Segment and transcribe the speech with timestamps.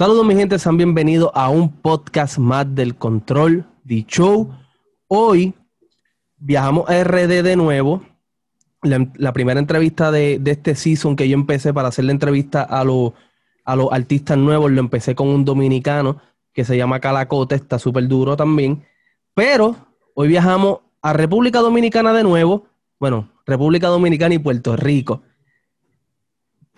[0.00, 4.50] Saludos mi gente, sean bienvenidos a un podcast más del Control de Show.
[5.08, 5.52] Hoy
[6.38, 8.02] viajamos a RD de nuevo.
[8.80, 13.12] La, primera entrevista de, este season que yo empecé para hacer la entrevista a, los
[13.66, 16.16] a los artistas nuevos, lo empecé con un dominicano
[16.54, 18.82] que se llama Calacote, está súper duro también.
[19.34, 19.76] Pero
[20.14, 25.20] hoy viajamos a República Dominicana de nuevo, bueno, República Dominicana y Puerto Rico,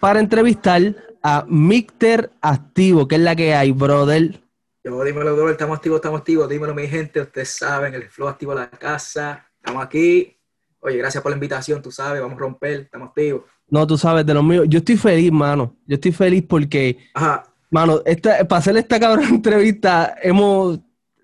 [0.00, 4.40] para entrevistar a Mixter Activo, que es la que hay, brother.
[4.84, 6.48] Yo, dímelo, brother, estamos activos, estamos activos.
[6.48, 9.46] Dímelo, mi gente, ustedes saben, el flow activo de la casa.
[9.56, 10.36] Estamos aquí.
[10.80, 13.44] Oye, gracias por la invitación, tú sabes, vamos a romper, estamos activos.
[13.68, 14.66] No, tú sabes, de los míos.
[14.68, 15.76] Yo estoy feliz, mano.
[15.86, 17.44] Yo estoy feliz porque, Ajá.
[17.70, 20.80] mano, esta, para hacer esta cabrón entrevista, hemos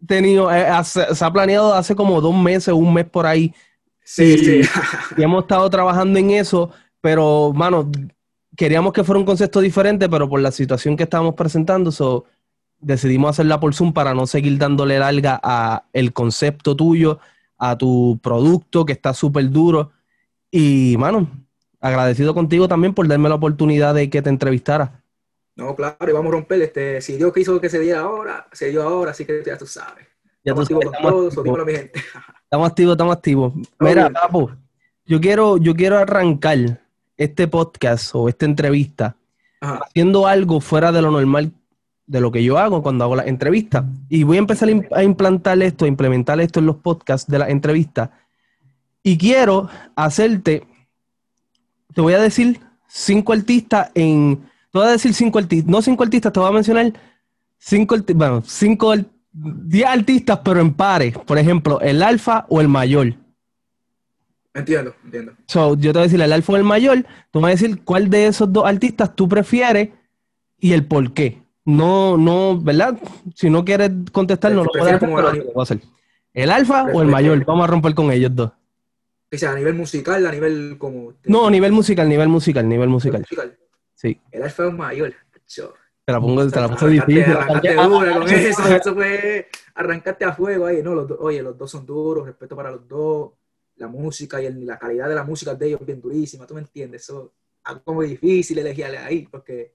[0.07, 3.53] tenido, eh, se ha planeado hace como dos meses, un mes por ahí.
[4.05, 4.61] Sí, sí.
[5.17, 6.71] y hemos estado trabajando en eso,
[7.01, 7.91] pero, mano,
[8.59, 12.27] queríamos que fuera un concepto diferente, pero por la situación que estábamos presentando,
[12.81, 17.21] decidimos hacerla por Zoom para no seguir dándole larga a el concepto tuyo,
[17.57, 19.93] a tu producto que está súper duro.
[20.51, 21.31] Y, mano,
[21.81, 25.05] agradecido contigo también por darme la oportunidad de que te entrevistara.
[25.55, 26.61] No, claro, y vamos a romper.
[26.61, 29.67] Este, si Dios quiso que se diera ahora, se dio ahora, así que ya tú
[29.67, 30.05] sabes.
[30.45, 32.01] Ya estamos activos con todos, mi gente.
[32.43, 33.53] Estamos activos, estamos activos.
[33.79, 34.51] Mira, Papo,
[35.05, 36.88] yo quiero, yo quiero arrancar
[37.19, 39.17] este podcast o esta entrevista
[39.61, 41.53] haciendo algo fuera de lo normal
[42.07, 43.85] de lo que yo hago cuando hago la entrevista.
[44.09, 47.51] Y voy a empezar a implantar esto, a implementar esto en los podcasts de la
[47.51, 48.11] entrevista.
[49.03, 50.67] Y quiero hacerte,
[51.95, 54.37] te voy a decir cinco artistas en,
[54.73, 56.93] te voy a decir cinco artistas, no cinco artistas, te voy a mencionar
[57.59, 58.95] cinco, bueno, cinco,
[59.33, 61.17] diez artistas, pero en pares.
[61.19, 63.15] Por ejemplo, el alfa o el mayor.
[64.59, 65.33] Entiendo, entiendo.
[65.47, 67.63] So, yo te voy a decir el alfa o el mayor, tú me vas a
[67.63, 69.91] decir cuál de esos dos artistas tú prefieres
[70.59, 71.43] y el por qué.
[71.65, 72.99] No, no, ¿verdad?
[73.35, 75.81] Si no quieres contestar, no lo puedes hacer, pero lo voy a hacer.
[76.33, 77.45] ¿El alfa o el mayor?
[77.45, 78.53] Vamos a romper con ellos dos.
[79.31, 81.13] O sea, a nivel musical, a nivel como...
[81.25, 83.27] No, a nivel musical, nivel musical, nivel musical.
[83.95, 84.19] Sí.
[84.33, 85.15] El alfa o el mayor.
[85.47, 87.23] Te la pongo, te la pongo difícil.
[87.25, 90.83] Arrancarte dura con eso, eso fue arrancarte a fuego ahí.
[90.83, 93.33] No, los oye, los dos son duros, respeto para los dos
[93.79, 96.61] la música y la calidad de la música de ellos es bien durísima, ¿tú me
[96.61, 97.03] entiendes?
[97.03, 97.33] Eso
[97.67, 99.75] es muy difícil elegirle ahí, porque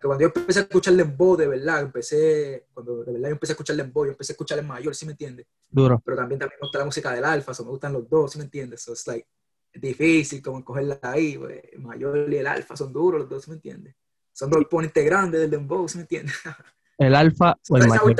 [0.00, 3.54] cuando yo empecé a escuchar Lembo, de verdad, empecé, cuando de verdad yo empecé a
[3.54, 5.46] escuchar Lembo, yo empecé a escuchar el mayor, ¿sí me entiendes?
[5.68, 6.00] Duro.
[6.04, 8.38] Pero también, también me gusta la música del alfa, o me gustan los dos, ¿sí
[8.38, 8.82] me entiendes?
[8.82, 9.26] So, es like,
[9.74, 13.50] difícil como cogerla ahí, pues, el mayor y el alfa son duros los dos, ¿sí
[13.50, 13.94] me entiendes?
[14.32, 16.34] Son dos ponentes grandes del Dembow, ¿sí me entiendes?
[16.98, 18.14] El alfa o el mayor.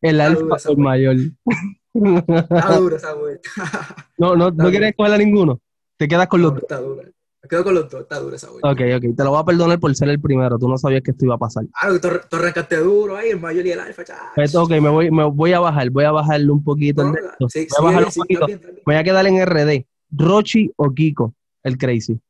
[0.00, 1.16] El alfa o el mayor.
[1.94, 3.50] Está dura esa vuelta.
[4.18, 5.60] no, no, no quieres coger a ninguno.
[5.96, 6.62] Te quedas con los dos.
[6.62, 7.04] Está dura.
[7.42, 8.68] Me quedo con los dos, está dura esa vuelta.
[8.68, 9.16] Ok, ok.
[9.16, 10.58] Te lo voy a perdonar por ser el primero.
[10.58, 11.64] Tú no sabías que esto iba a pasar.
[11.74, 14.02] Ah, tú, tú arrancaste duro ahí, el mayor y el alfa.
[14.34, 15.88] Pues, ok, me voy, me voy a bajar.
[15.90, 17.04] Voy a bajarle un poquito.
[17.04, 18.46] No, sí, voy a bajarle un poquito.
[18.84, 19.86] voy a quedar en RD.
[20.10, 22.20] Rochi o Kiko, el crazy.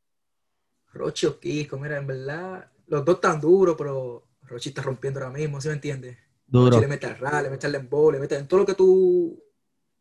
[0.93, 5.31] Rochi o Kiko, mira, en verdad, los dos están duros, pero Rochi está rompiendo ahora
[5.31, 6.17] mismo, ¿sí me entiendes?
[6.45, 6.71] Duro.
[6.71, 8.73] Rochi le mete al rap, le mete al lembo, le mete en todo lo que
[8.73, 9.41] tú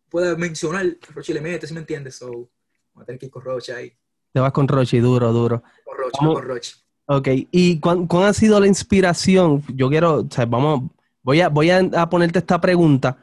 [0.08, 2.16] pueda mencionar, Rochi le mete, si me entiendes?
[2.16, 3.92] So, vamos a tener que ir con Rochi ahí.
[4.32, 5.62] Te vas con Rochi, duro, duro.
[5.84, 6.72] Con Rochi, con Rochi.
[7.06, 9.62] Ok, ¿y cuán, ha sido la inspiración?
[9.74, 10.90] Yo quiero, o sea, vamos,
[11.22, 13.16] voy a, voy a, ponerte esta pregunta,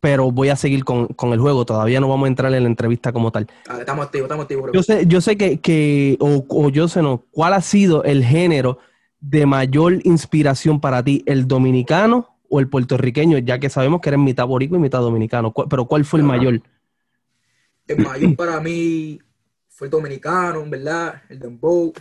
[0.00, 1.66] pero voy a seguir con, el juego.
[1.66, 3.46] Todavía no vamos a entrar en la entrevista como tal.
[3.78, 4.70] estamos activos, estamos activos.
[4.72, 8.24] Yo sé, yo sé que, que o, o, yo sé no, ¿cuál ha sido el
[8.24, 8.78] género
[9.20, 11.22] de mayor inspiración para ti?
[11.26, 15.52] ¿El dominicano o el puertorriqueño, ya que sabemos que eres mitad borico y mitad dominicano.
[15.52, 16.60] Pero ¿cuál fue el mayor?
[17.86, 19.20] El mayor para mí
[19.68, 21.92] fue el dominicano, en verdad, el dembow.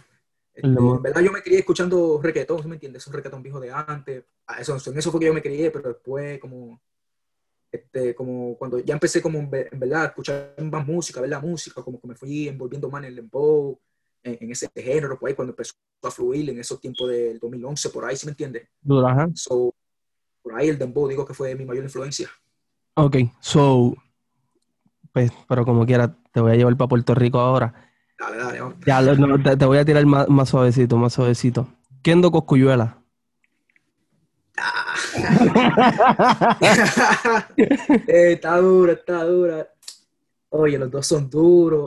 [0.54, 3.04] Este, en verdad yo me crié escuchando reggaetón, ¿sí me entiendes?
[3.04, 4.24] Es un reggaetón viejo de antes.
[4.60, 6.82] Eso, en eso fue que yo me crié, pero después como,
[7.72, 11.84] este, como cuando ya empecé como en verdad a escuchar más música, ver la música,
[11.84, 13.80] como que me fui envolviendo más en el dembow,
[14.24, 18.06] en, ese género, pues ahí cuando empezó a fluir en esos tiempos del 2011, por
[18.06, 18.68] ahí, ¿sí me entiendes?
[19.06, 19.30] Ajá
[20.48, 22.30] por ahí el dembow digo que fue mi mayor influencia.
[22.96, 23.94] Ok, so,
[25.12, 27.74] pues, pero como quiera, te voy a llevar para Puerto Rico ahora.
[28.18, 28.78] Dale, dale, vamos.
[28.86, 31.68] Ya, te, voy a tirar más, suavecito, más suavecito.
[32.02, 33.04] Kendo Coscuyuela.
[34.58, 34.96] Ah.
[37.58, 39.68] eh, está dura, está dura.
[40.50, 41.84] Oye, los dos son duros.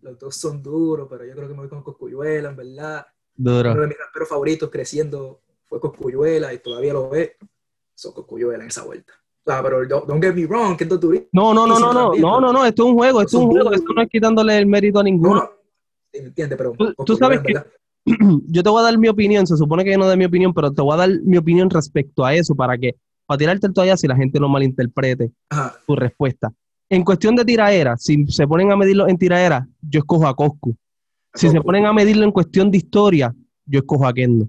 [0.00, 3.06] Los dos son duros, pero yo creo que me voy con Coscuyuela, en verdad.
[3.36, 3.72] Duro.
[3.72, 7.36] Uno de mis raperos favoritos creciendo fue Coscuyuela y todavía lo ve.
[8.26, 9.12] Cuyuela en esa vuelta.
[9.44, 11.00] Claro, pero don't, get me wrong, que esto
[11.32, 13.50] No, no, no, no, no, no, no, no, esto es un juego, esto es un
[13.50, 15.34] juego, esto no es quitándole el mérito a ninguno.
[15.34, 15.50] No,
[16.12, 16.74] entiende, pero
[17.04, 17.54] tú, sabes que
[18.46, 20.52] yo te voy a dar mi opinión, se supone que yo no doy mi opinión,
[20.52, 23.72] pero te voy a dar mi opinión respecto a eso para que, para tirarte el
[23.72, 25.32] todavía si la gente no malinterprete
[25.86, 26.52] tu respuesta.
[26.88, 30.76] En cuestión de tiraera, si se ponen a medirlo en tiraera, yo escojo a Coscu.
[31.34, 34.48] Si se ponen a medirlo en cuestión de historia, yo escojo a Kendo.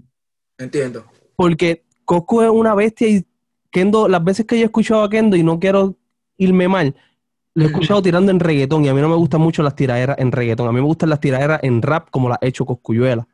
[0.58, 1.04] Entiendo.
[1.36, 3.24] Porque Coscu es una bestia y
[3.72, 5.96] Kendo, las veces que yo he escuchado a Kendo y no quiero
[6.36, 6.94] irme mal,
[7.54, 10.18] lo he escuchado tirando en reggaetón y a mí no me gustan mucho las tiraderas
[10.18, 10.68] en reggaetón.
[10.68, 13.26] A mí me gustan las tiraderas en rap como las he hecho Coscuyuela.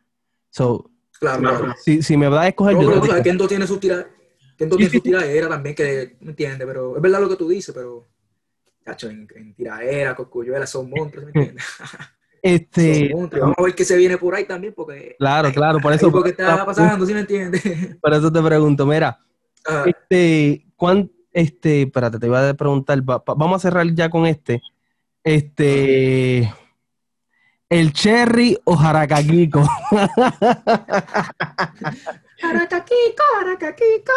[0.49, 1.75] So, claro, claro.
[1.85, 2.79] Si, si, me va a escoger...
[2.79, 4.09] yo no, Kendo tiene su tiradera.
[4.57, 7.75] Kendo tiene su tiradera también que me entiende, pero es verdad lo que tú dices,
[7.75, 8.07] pero...
[8.85, 11.65] Cacho, en, en tiradera, Coscuyuela son monstruos, ¿me entiendes?
[12.41, 15.17] Este, Vamos a ver qué se viene por ahí también, porque.
[15.19, 16.11] Claro, claro, por eso.
[16.11, 17.63] Porque está pasando, ¿sí me entiendes?
[18.01, 19.19] Por eso te pregunto, mira,
[19.87, 24.63] este, ¿cuán, este, espérate, te iba a preguntar, vamos a cerrar ya con este.
[25.23, 26.53] Este,
[27.69, 29.69] ¿el cherry o jaracaquico?
[32.41, 34.13] Jaracaquico, jaracaquico.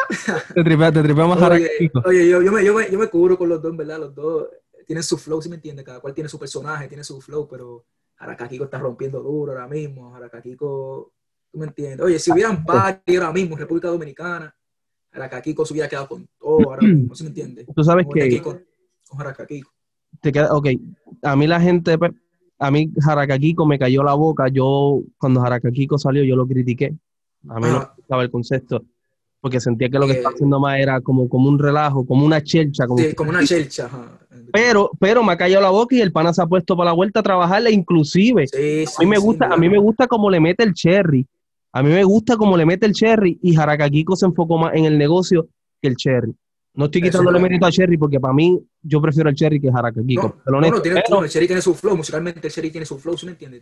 [0.53, 2.03] Te tripeamos, te tripeamos jaracaquico.
[2.05, 3.99] Oye, yo, yo, me, yo, me, yo me cubro con los dos, ¿verdad?
[3.99, 4.47] Los dos
[4.85, 5.83] tienen su flow, ¿sí me entiendes?
[5.83, 7.85] Cada cual tiene su personaje, tiene su flow, pero
[8.17, 10.15] Harakakiko está rompiendo duro ahora mismo.
[10.15, 11.11] Harakakiko,
[11.51, 12.01] ¿tú me entiendes?
[12.01, 14.55] Oye, si hubieran party ahora mismo en República Dominicana,
[15.11, 17.65] Harakakiko se hubiera quedado con todo ahora mismo, ¿sí me entiendes?
[17.75, 18.41] Tú sabes que...
[18.41, 18.63] Con,
[19.07, 19.71] con Harakakiko.
[20.21, 20.67] Te queda, ok,
[21.23, 22.11] a mí la gente, pues,
[22.59, 24.47] a mí Harakakiko me cayó la boca.
[24.49, 26.93] Yo, cuando Harakakiko salió, yo lo critiqué.
[27.47, 28.83] A mí no me gustaba el concepto
[29.41, 32.43] porque sentía que lo que estaba haciendo más era como, como un relajo, como una
[32.43, 32.85] chelcha.
[32.85, 33.89] Como sí, como una chelcha.
[34.53, 36.95] Pero, pero me ha callado la boca y el pana se ha puesto para la
[36.95, 38.45] vuelta a trabajarle, inclusive.
[38.45, 41.25] a mí me gusta, a mí me gusta como le mete el cherry.
[41.73, 44.85] A mí me gusta como le mete el cherry y Harakakiko se enfocó más en
[44.85, 45.47] el negocio
[45.81, 46.35] que el cherry.
[46.73, 50.37] No estoy quitándole mérito a Cherry porque para mí yo prefiero el Cherry que Harakakiko.
[50.45, 53.25] No, no, tiene, el Cherry tiene su flow, musicalmente el Cherry tiene su flow, ¿sí
[53.25, 53.33] me?
[53.35, 53.59] Tiene...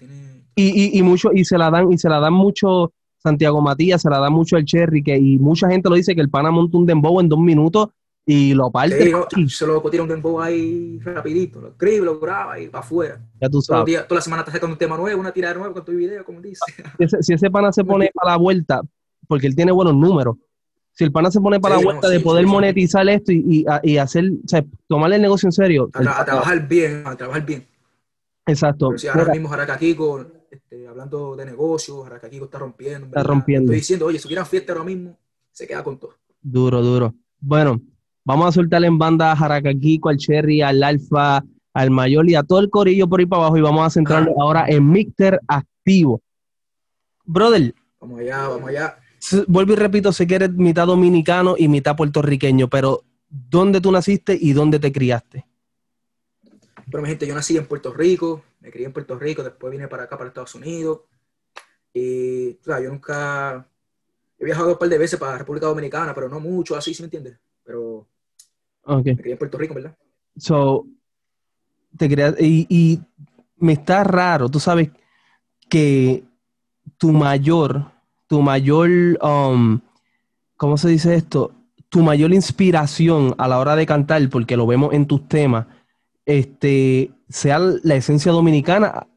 [0.55, 4.03] Y, y, y, mucho, y se la dan, y se la dan mucho Santiago Matías,
[4.03, 6.51] se la da mucho el Cherry, que, y mucha gente lo dice que el pana
[6.51, 7.89] monta un dembow en dos minutos
[8.25, 9.11] y lo parte.
[9.33, 13.19] Sí, se lo tira un dembow ahí rapidito, lo escribe, lo graba y va afuera.
[13.41, 14.07] Ya tú sabes.
[14.07, 16.39] Toda, la semana te sacando un tema nuevo, una tirada nueva con tu video, como
[16.39, 16.61] dice.
[17.21, 18.81] Si ese, pana se pone para la vuelta,
[19.27, 20.37] porque él tiene buenos números,
[20.91, 24.25] si el pana se pone para la vuelta de poder monetizar esto y, y, hacer,
[24.25, 25.89] o sea, tomarle el negocio en serio.
[25.93, 27.65] A, trabajar bien, a trabajar bien.
[28.45, 28.97] Exacto.
[28.97, 33.07] si ahora mismo Harakakiko, este, hablando de negocios, Harakakiko está rompiendo.
[33.07, 33.71] Está rompiendo.
[33.71, 35.17] Estoy diciendo, oye, si hubiera fiesta ahora mismo,
[35.51, 36.15] se queda con todo.
[36.41, 37.15] Duro, duro.
[37.39, 37.79] Bueno,
[38.29, 41.43] Vamos a soltar en banda a Harakakiko, al Cherry, al Alfa,
[41.73, 44.35] al Mayor y a todo el corillo por ahí para abajo y vamos a centrarnos
[44.39, 46.21] ahora en Mixter Activo.
[47.25, 47.73] Brother.
[47.99, 48.99] Vamos allá, vamos allá.
[49.47, 54.37] Vuelvo y repito, sé que eres mitad dominicano y mitad puertorriqueño, pero ¿dónde tú naciste
[54.39, 55.47] y dónde te criaste?
[56.85, 59.87] Bueno, mi gente, yo nací en Puerto Rico, me crié en Puerto Rico, después vine
[59.87, 60.99] para acá, para Estados Unidos.
[61.91, 63.67] Y, o sea, yo nunca
[64.37, 67.07] he viajado un par de veces para República Dominicana, pero no mucho, así, ¿sí me
[67.07, 67.39] entiendes?
[67.63, 68.07] Pero
[68.97, 69.15] okay.
[69.15, 69.95] me crié en Puerto Rico, ¿verdad?
[70.37, 70.85] So,
[71.97, 72.99] te creas, y, y,
[73.57, 74.89] me está raro, tú sabes
[75.67, 76.23] que
[76.97, 77.91] tu mayor,
[78.27, 78.89] tu mayor,
[79.21, 79.79] um,
[80.55, 81.53] ¿cómo se dice esto?
[81.89, 85.65] Tu mayor inspiración a la hora de cantar, porque lo vemos en tus temas,
[86.25, 89.07] este, sea la esencia dominicana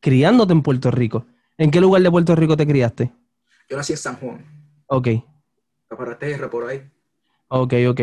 [0.00, 1.26] criándote en Puerto Rico.
[1.58, 3.12] ¿En qué lugar de Puerto Rico te criaste?
[3.68, 4.44] Yo nací en San Juan.
[4.86, 5.08] Ok.
[5.88, 6.82] Caparaterra, por ahí.
[7.48, 8.00] Ok, ok.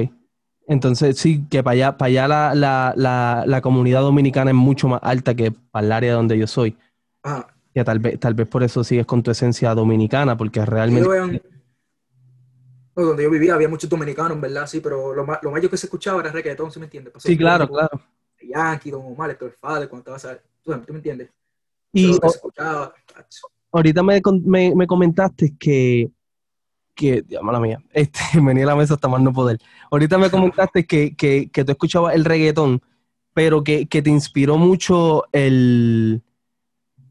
[0.67, 4.87] Entonces, sí, que para allá, para allá la, la, la, la, comunidad dominicana es mucho
[4.87, 6.77] más alta que para el área donde yo soy.
[7.23, 7.47] Ah.
[7.75, 11.41] Ya tal vez, tal vez por eso sigues con tu esencia dominicana, porque realmente.
[12.95, 14.67] donde yo vivía había muchos dominicanos, ¿verdad?
[14.67, 17.13] Sí, pero lo, más, lo mayor que se escuchaba era reggaetón, ¿sí me entiendes?
[17.17, 17.99] sí, claro, claro.
[18.41, 20.39] Yankee, Don Omar, Héctor Fader, cuando estabas.
[20.61, 21.29] ¿Tú, ¿Tú me entiendes?
[21.91, 22.17] Y
[23.71, 26.09] ahorita me, me, me comentaste que
[26.95, 29.57] que, Dios, mala mía, este, venía a la mesa hasta más no poder.
[29.91, 32.81] Ahorita me comentaste que, que, que tú escuchabas el reggaetón,
[33.33, 36.21] pero que, que te inspiró mucho el,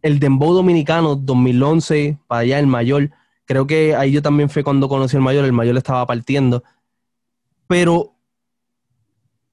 [0.02, 3.10] el dembow dominicano 2011, para allá el mayor.
[3.44, 6.62] Creo que ahí yo también fue cuando conocí al mayor, el mayor estaba partiendo.
[7.66, 8.14] Pero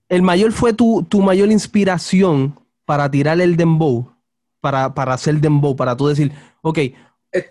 [0.09, 4.11] el mayor fue tu, tu mayor inspiración para tirar el dembow,
[4.59, 6.31] para, para hacer dembow, para tú decir,
[6.61, 6.95] ok, eh,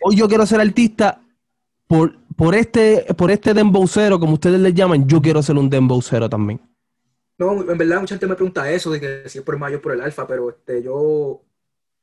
[0.03, 1.21] hoy yo quiero ser artista
[1.87, 6.31] por, por este, por este dembowcero, como ustedes le llaman, yo quiero ser un dembowcero
[6.31, 6.61] también.
[7.37, 9.81] No, en verdad mucha gente me pregunta eso, de que si es por el mayor
[9.81, 11.43] por el alfa, pero este, yo,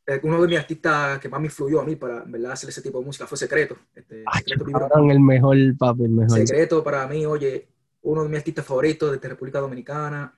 [0.05, 2.69] eh, uno de mis artistas que más me influyó a mí para, en verdad, hacer
[2.69, 3.77] ese tipo de música fue Secreto.
[3.95, 6.37] Este, Secreto el mejor, papi, el mejor.
[6.37, 7.69] Secreto para mí, oye,
[8.01, 10.37] uno de mis artistas favoritos de República Dominicana,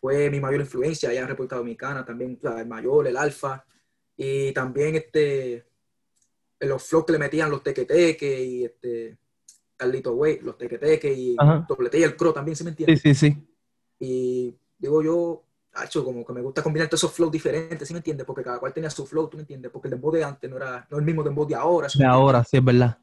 [0.00, 3.64] fue mi mayor influencia allá en República Dominicana, también el mayor, el alfa,
[4.16, 5.66] y también este,
[6.60, 9.18] los flows que le metían los tequeteque y este
[9.76, 11.36] Carlito Way, los tequeteque y
[11.68, 12.96] Doblete y el Cro también, ¿se me entiende?
[12.96, 13.48] Sí, sí, sí.
[14.00, 15.44] Y digo yo,
[15.84, 18.26] hecho como que me gusta combinar todos esos flows diferentes, ¿sí me entiendes?
[18.26, 19.70] Porque cada cual tenía su flow, ¿tú me entiendes?
[19.70, 21.88] Porque el dembow de antes no era no el mismo dembow de ahora.
[21.92, 22.98] de ahora, sí, es verdad.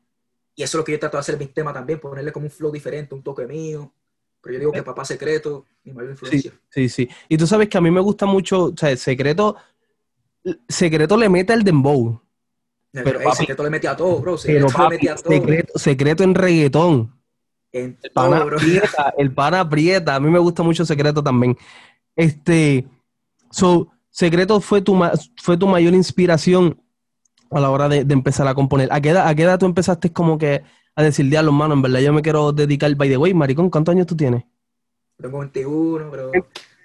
[0.56, 2.46] Y eso es lo que yo trato de hacer en mi tema también, ponerle como
[2.46, 3.92] un flow diferente, un toque mío.
[4.42, 4.84] Pero yo digo que eh.
[4.84, 6.54] Papá Secreto, mi mayor influencia.
[6.70, 9.56] Sí, sí, Y tú sabes que a mí me gusta mucho, o sea, Secreto,
[10.68, 12.22] Secreto le mete el dembow.
[13.04, 14.38] Pero, el secreto le mete a todo, bro.
[14.38, 15.34] Secreto pero, le mete a todo.
[15.34, 17.16] Secreto, secreto en reggaetón.
[17.72, 20.16] el, pana aprieta, el pana aprieta.
[20.16, 21.58] A mí me gusta mucho Secreto también.
[22.16, 22.88] Este,
[23.52, 24.98] so, Secreto fue tu,
[25.42, 26.82] fue tu mayor inspiración
[27.52, 28.88] a la hora de, empezar a componer.
[28.92, 30.64] ¿A qué, edad, ¿A qué edad tú empezaste como que
[30.96, 33.94] a decir, diablo, mano, en verdad yo me quiero dedicar, by the way, maricón, ¿cuántos
[33.94, 34.44] años tú tienes?
[35.18, 36.32] Tengo 21, pero,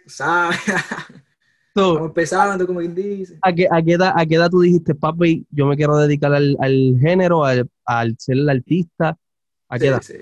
[0.07, 0.59] ¿sabes?
[1.75, 3.39] Estamos empezando, como quien dice.
[3.43, 6.35] ¿A qué, a, qué edad, ¿A qué edad tú dijiste, papi, yo me quiero dedicar
[6.35, 9.17] al, al género, al, al, ser el artista?
[9.69, 10.03] ¿A qué edad?
[10.03, 10.15] Sí.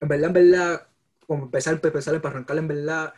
[0.00, 0.82] En verdad, en verdad,
[1.26, 3.14] como empezar, empezar para arrancar, en verdad,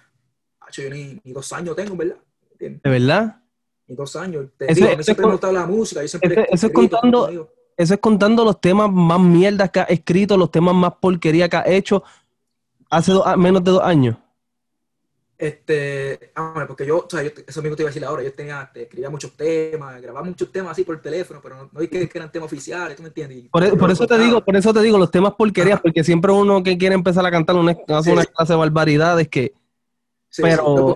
[0.71, 2.17] yo ni, ni, dos años tengo, en verdad.
[2.59, 3.43] ¿De verdad?
[3.87, 4.47] Ni dos años.
[4.59, 6.03] Te digo, a mí siempre me ha gustado la música.
[6.03, 10.37] Yo siempre eso, es contando, eso es contando los temas más mierdas que ha escrito,
[10.37, 12.03] los temas más porquería que ha hecho
[12.91, 14.17] hace menos de dos años.
[15.41, 16.33] Este,
[16.69, 18.83] porque yo, o sea, yo, eso mismo te iba a decir ahora, yo tenía, te
[18.83, 22.19] escribía muchos temas, grababa muchos temas así por el teléfono, pero no, no que, que,
[22.19, 23.49] eran temas oficiales, ¿tú me entiendes?
[23.51, 26.63] por, e, eso te digo, por eso te digo, los temas porquerías, porque siempre uno
[26.63, 29.55] que quiere empezar a cantar una, hace una clase de barbaridades que...
[30.37, 30.95] pero...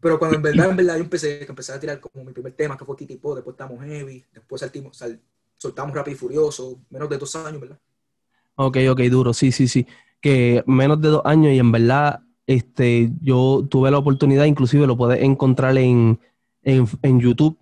[0.00, 2.76] pero cuando en verdad, en verdad yo empecé, empecé a tirar como mi primer tema,
[2.76, 5.00] que fue Kitty Po, después estamos Heavy, después saltimos,
[5.58, 7.78] soltamos Rápido y Furioso, menos de dos años, ¿verdad?
[8.56, 9.86] Ok, ok, duro, sí, sí, sí.
[10.20, 14.96] Que menos de dos años y en verdad este, yo tuve la oportunidad, inclusive lo
[14.96, 16.18] puedes encontrar en,
[16.62, 17.56] YouTube.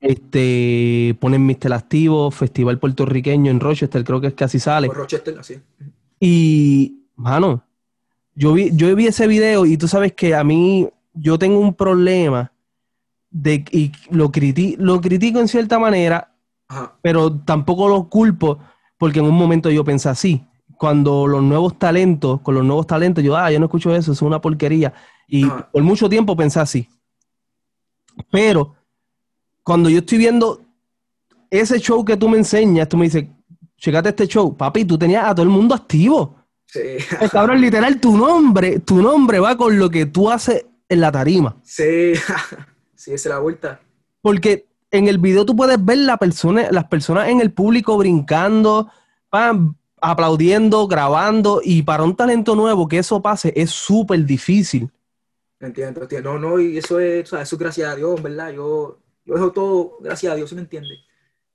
[0.00, 4.88] Este, ponen Mister Activo, Festival Puertorriqueño en Rochester, creo que es que así sale.
[4.88, 5.56] Rochester, así.
[6.20, 7.64] Y, mano,
[8.34, 11.74] yo vi, yo vi ese video y tú sabes que a mí, yo tengo un
[11.74, 12.52] problema
[13.30, 14.30] de, y lo,
[14.78, 16.32] lo critico en cierta manera,
[17.02, 18.58] pero tampoco lo culpo
[18.98, 20.47] porque en un momento yo pensé así
[20.78, 24.22] cuando los nuevos talentos, con los nuevos talentos, yo, ah, yo no escucho eso, es
[24.22, 24.94] una porquería.
[25.26, 26.88] Y por mucho tiempo pensé así.
[28.30, 28.74] Pero
[29.62, 30.62] cuando yo estoy viendo
[31.50, 33.26] ese show que tú me enseñas, tú me dices,
[33.76, 36.36] checate este show, papi, tú tenías a todo el mundo activo.
[36.64, 36.80] Sí.
[37.32, 41.56] Cabrón, literal, tu nombre, tu nombre va con lo que tú haces en la tarima.
[41.62, 42.14] Sí,
[42.94, 43.80] sí, esa es la vuelta.
[44.20, 48.90] Porque en el video tú puedes ver la persona, las personas en el público brincando,
[49.28, 54.90] pam, aplaudiendo, grabando, y para un talento nuevo que eso pase es súper difícil.
[55.60, 56.34] Entiendo, entiendo.
[56.34, 58.52] No, no, y eso es, o sea, eso es gracias a Dios, ¿verdad?
[58.52, 60.94] Yo, yo dejo todo gracias a Dios, ¿sí me entiende?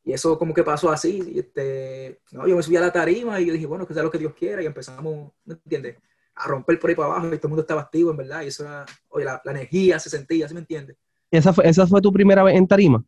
[0.04, 3.40] Y eso como que pasó así, y este, no, yo me subí a la tarima
[3.40, 5.98] y yo dije, bueno, que sea lo que Dios quiera, y empezamos, ¿me entiendes?
[6.36, 8.48] A romper por ahí para abajo, y todo el mundo estaba activo, en verdad, y
[8.48, 10.98] eso era, oye, la, energía se sentía, ¿sí me entiende?
[11.32, 13.04] ¿Esa fue, ¿Esa fue tu primera vez en tarima?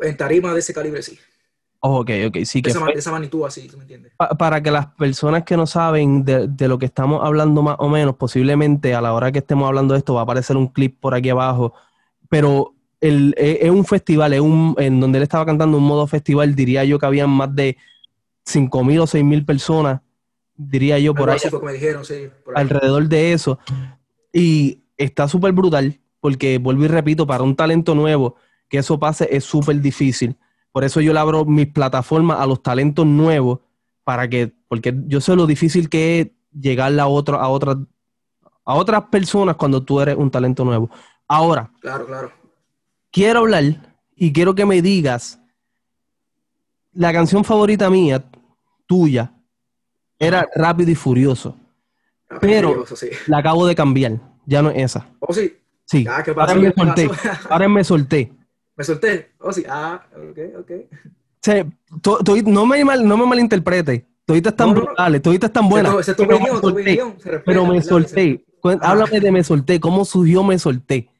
[0.00, 1.16] En tarima de ese calibre, sí.
[1.84, 2.62] Oh, ok, ok, sí.
[2.62, 4.12] Que esa, esa magnitud así, ¿tú me entiendes?
[4.38, 8.14] para que las personas que no saben de, lo que estamos hablando más o menos,
[8.14, 11.12] posiblemente a la hora que estemos hablando de esto va a aparecer un clip por
[11.12, 11.74] aquí abajo,
[12.28, 16.06] pero el, e, es, un festival, es un, en donde él estaba cantando un modo
[16.06, 17.76] festival, diría yo que habían más de
[18.46, 20.02] 5.000 o 6.000 personas,
[20.54, 21.40] diría yo por ahí.
[21.64, 23.58] me dijeron, sí, alrededor de eso.
[24.32, 28.36] Y está súper brutal, porque vuelvo y repito, para un talento nuevo,
[28.68, 30.36] que eso pase es súper difícil.
[30.72, 33.60] Por eso yo le abro mis plataformas a los talentos nuevos
[34.04, 37.76] para que, porque yo sé lo difícil que es llegar a, otro, a, otras,
[38.64, 40.90] a otras personas cuando tú eres un talento nuevo.
[41.28, 42.32] Ahora, claro, claro.
[43.10, 45.40] quiero hablar y quiero que me digas
[46.92, 48.24] la canción favorita mía,
[48.86, 49.32] tuya,
[50.18, 51.56] era Rápido y Furioso.
[52.40, 52.84] pero
[53.26, 54.20] la acabo de cambiar.
[54.44, 55.06] Ya no es esa.
[55.20, 55.56] ¿Oh, sí?
[55.84, 56.04] Sí.
[56.08, 57.10] Ah, ahora me solté.
[57.48, 58.32] Ahora me solté.
[58.76, 59.32] Me solté.
[59.38, 59.64] Oh, sí.
[59.68, 60.70] Ah, ok, ok.
[62.46, 64.06] no, me mal, no me malinterprete.
[64.24, 65.94] Toditas están brutales, toditas están buenas.
[67.44, 68.44] pero, me solté.
[68.80, 69.80] Háblame de me solté.
[69.80, 71.10] ¿Cómo surgió me solté?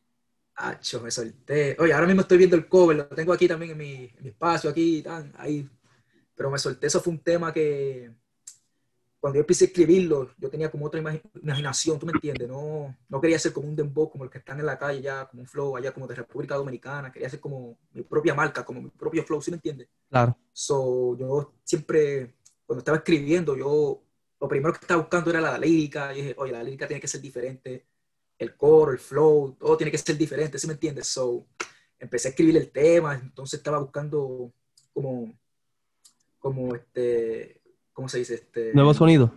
[0.54, 1.76] Acho, me solté.
[1.80, 4.28] Oye, ahora mismo estoy viendo el cover, lo tengo aquí también en mi, en mi
[4.28, 5.68] espacio, aquí, tan, ahí.
[6.36, 8.10] Pero me solté, eso fue un tema que,
[9.22, 12.48] cuando yo empecé a escribirlo, yo tenía como otra imaginación, ¿tú me entiendes?
[12.48, 15.28] No, no quería ser como un dembow, como el que están en la calle ya,
[15.28, 18.82] como un flow allá como de República Dominicana, quería ser como mi propia marca, como
[18.82, 19.86] mi propio flow, ¿sí me entiendes?
[20.10, 20.36] Claro.
[20.52, 22.34] So, yo siempre,
[22.66, 24.02] cuando estaba escribiendo, yo
[24.40, 27.06] lo primero que estaba buscando era la lírica, y dije, oye, la lírica tiene que
[27.06, 27.86] ser diferente,
[28.36, 31.06] el coro, el flow, todo tiene que ser diferente, ¿sí me entiendes?
[31.06, 31.46] So,
[31.96, 34.52] empecé a escribir el tema, entonces estaba buscando
[34.92, 35.32] como,
[36.40, 37.61] como este,
[37.92, 38.34] ¿cómo se dice?
[38.34, 39.32] Este, Nuevo sonido.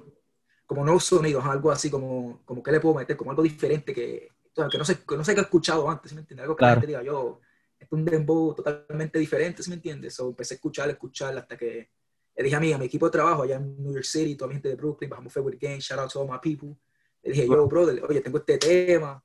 [0.66, 4.30] Como nuevos sonidos, algo así, como, como que le puedo meter, como algo diferente que,
[4.54, 6.44] que no sé, que no sé que he escuchado antes, ¿sí me entiendes?
[6.44, 7.40] Algo que la gente diga, yo,
[7.78, 10.16] es un dembow totalmente diferente, ¿sí me entiendes?
[10.16, 11.92] So, empecé a escuchar, a escuchar hasta que
[12.36, 14.50] le dije a mí, a mi equipo de trabajo allá en New York City, toda
[14.50, 16.76] mi gente de Brooklyn, bajamos February Game, shout out to all my people.
[17.24, 19.24] Le dije, yo, brother, oye, tengo este tema,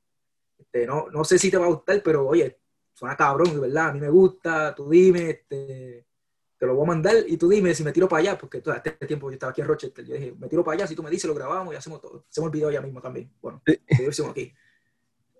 [0.57, 2.59] este, no, no sé si te va a gustar, pero oye,
[2.93, 6.05] suena cabrón, de verdad, a mí me gusta, tú dime, este,
[6.61, 8.75] te lo voy a mandar y tú dime si me tiro para allá, porque todo
[8.75, 11.01] este tiempo yo estaba aquí en Rochester, yo dije, me tiro para allá, si tú
[11.01, 13.31] me dices, lo grabamos y hacemos todo, hacemos el video ya mismo también.
[13.41, 14.53] Bueno, lo hicimos aquí.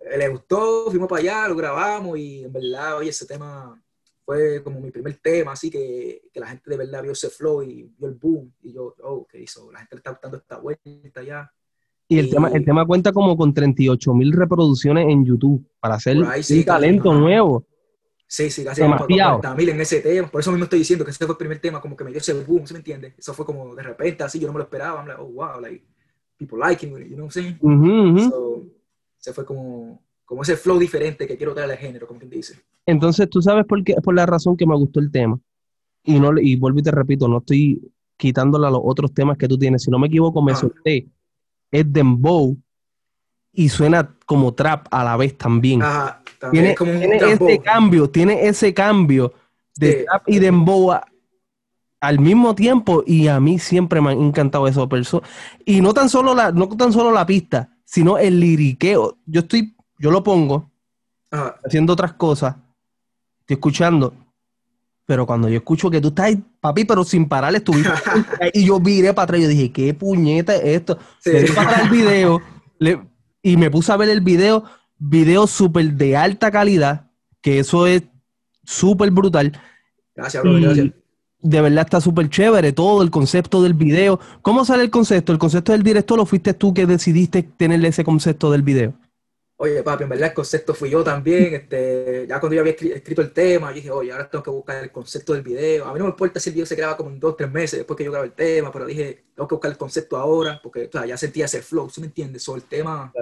[0.01, 3.79] Eh, le gustó, fuimos para allá, lo grabamos y en verdad, oye, ese tema
[4.25, 7.61] fue como mi primer tema, así que, que la gente de verdad vio ese flow
[7.61, 9.71] y vio el boom y yo, oh, ¿qué hizo?
[9.71, 11.53] La gente le está gustando esta vuelta ya.
[12.07, 16.17] Y el, tema, el tema cuenta como con 38 mil reproducciones en YouTube para hacer
[16.17, 17.67] un talento nuevo.
[18.31, 19.41] Sí, sí, casi Demasiado.
[19.57, 20.29] mil en ese tema.
[20.29, 22.19] Por eso mismo estoy diciendo que ese fue el primer tema, como que me dio
[22.19, 23.13] ese boom, ¿sí me entiendes?
[23.17, 25.01] Eso fue como de repente, así, yo no me lo esperaba.
[25.01, 25.83] I'm like, oh, wow, like,
[26.37, 28.29] people liking it, you know what I'm saying?
[28.29, 28.67] So,
[29.17, 32.55] se fue como, como ese flow diferente que quiero traer al género, como quien dice.
[32.85, 35.37] Entonces, tú sabes por qué, por la razón que me gustó el tema.
[36.05, 37.81] Y, no, y vuelvo y te repito, no estoy
[38.15, 39.83] quitándole a los otros temas que tú tienes.
[39.83, 40.55] Si no me equivoco, me ah.
[40.55, 41.09] solté.
[41.69, 42.57] Es Dembow
[43.51, 45.81] y suena como trap a la vez también.
[46.49, 46.75] Tiene,
[47.21, 49.33] ese cambio, tiene ese cambio
[49.75, 50.93] de trap y Dembow
[51.99, 55.29] al mismo tiempo y a mí siempre me han encantado esos personas.
[55.65, 59.17] Y no tan solo la, no tan solo la pista, sino el liriqueo.
[59.25, 60.71] Yo estoy, yo lo pongo
[61.63, 62.55] haciendo otras cosas,
[63.41, 64.13] estoy escuchando,
[65.05, 67.91] pero cuando yo escucho que tú estás papi, pero sin parar, estuviste
[68.53, 70.97] y yo viré para atrás, yo dije, ¿qué puñeta es esto?
[71.55, 72.41] Para el video
[73.41, 74.63] y me puse a ver el video,
[75.01, 77.09] video súper de alta calidad,
[77.41, 78.03] que eso es
[78.63, 79.51] súper brutal.
[80.15, 80.91] Gracias, bro, gracias
[81.41, 84.19] de verdad está súper chévere todo el concepto del video.
[84.41, 85.31] ¿Cómo sale el concepto?
[85.31, 88.93] ¿El concepto del director o fuiste tú que decidiste tenerle ese concepto del video?
[89.57, 91.53] Oye, papi, en verdad el concepto fui yo también.
[91.61, 94.83] Este, ya cuando yo había escrito el tema, yo dije, oye, ahora tengo que buscar
[94.83, 95.85] el concepto del video.
[95.85, 97.79] A mí no me importa si el video se graba como en dos, tres meses
[97.79, 100.89] después que yo grabo el tema, pero dije, tengo que buscar el concepto ahora, porque
[101.07, 102.43] ya sentía ese flow, ¿sí me entiendes?
[102.43, 103.13] So, el tema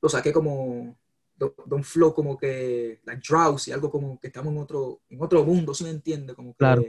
[0.00, 0.96] lo saqué como
[1.36, 5.44] de, un flow como que, like drowsy, algo como que estamos en otro, en otro
[5.44, 6.34] mundo, ¿sí me entiendes?
[6.34, 6.84] Como que, claro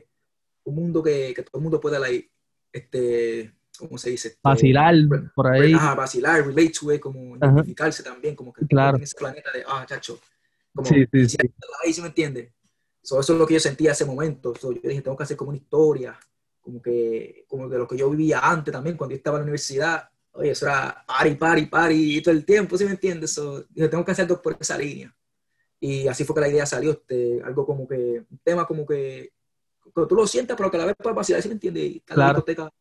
[0.69, 2.29] un mundo que, que todo el mundo pueda, like,
[2.71, 4.29] este, ¿cómo se dice?
[4.29, 4.95] Este, vacilar
[5.35, 5.73] por ahí.
[5.73, 8.97] Ajá, vacilar, relate to it, como identificarse también, como que claro.
[8.97, 10.19] en ese planeta de, ah, chacho,
[10.73, 11.37] como, sí, sí, sí.
[11.83, 12.53] ahí se me entiende.
[13.01, 14.53] eso es lo que yo sentía en ese momento.
[14.53, 16.17] yo dije, tengo que hacer como una historia,
[16.61, 19.45] como que, como de lo que yo vivía antes también, cuando yo estaba en la
[19.45, 20.09] universidad.
[20.31, 23.33] Oye, eso era party, party, party, todo el tiempo, ¿sí me entiendes?
[23.33, 25.13] So, dije, tengo que hacer algo por esa línea.
[25.79, 29.31] Y así fue que la idea salió, este, algo como que, un tema como que
[29.93, 31.83] tú lo sientas, pero que a la vez puedes vacilar, ¿sí me entiendes?
[31.83, 32.43] Y claro.
[32.45, 32.71] la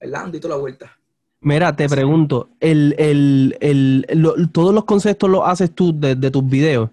[0.00, 0.96] bailando y toda la vuelta.
[1.40, 6.46] Mira, te pregunto, el, el, el, ¿todos los conceptos los haces tú de, de tus
[6.46, 6.90] videos?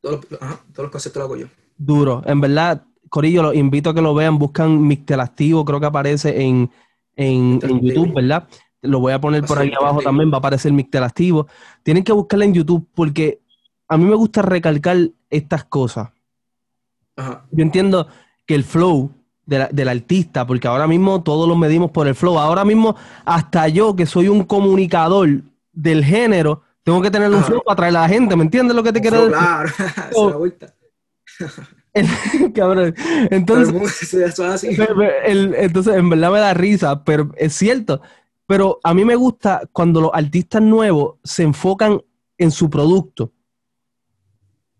[0.00, 1.46] Todos los, ajá, todos los conceptos los hago yo.
[1.76, 2.22] Duro.
[2.26, 4.38] En verdad, Corillo, los invito a que lo vean.
[4.38, 6.70] Buscan Mixtel Activo, creo que aparece en,
[7.14, 8.48] en, en YouTube, ¿verdad?
[8.82, 11.46] Lo voy a poner por ahí abajo también, va a aparecer Mixtel Activo.
[11.82, 13.40] Tienen que buscarla en YouTube porque
[13.88, 14.96] a mí me gusta recalcar
[15.30, 16.10] estas cosas.
[17.16, 17.44] Ajá.
[17.50, 18.06] Yo entiendo
[18.46, 19.12] que el flow
[19.48, 22.38] del artista, porque ahora mismo todos lo medimos por el flow.
[22.38, 25.28] Ahora mismo, hasta yo, que soy un comunicador
[25.72, 28.82] del género, tengo que tener un flow para atraer a la gente, ¿me entiendes lo
[28.82, 29.38] que te quiero decir?
[29.38, 29.70] Claro,
[30.14, 30.32] oh.
[30.32, 30.74] vuelta.
[32.54, 32.94] Cabrón.
[33.30, 34.12] Entonces,
[35.24, 38.02] entonces, en verdad me da risa, pero es cierto.
[38.48, 42.02] Pero a mí me gusta cuando los artistas nuevos se enfocan
[42.36, 43.30] en su producto.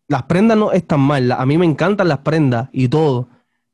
[0.09, 3.29] Las prendas no están mal, a mí me encantan las prendas y todo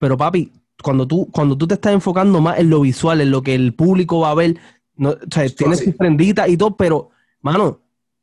[0.05, 0.53] pero papi,
[0.83, 3.73] cuando tú, cuando tú te estás enfocando más en lo visual, en lo que el
[3.73, 4.59] público va a ver,
[4.97, 7.09] no, o sea, tienes tus prenditas y todo, pero,
[7.41, 7.81] mano,